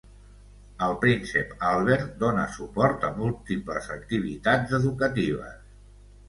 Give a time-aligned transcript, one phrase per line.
[0.85, 5.63] El príncep Albert donà suport a múltiples activitats educatives.